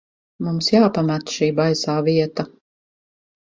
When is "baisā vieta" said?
1.61-2.49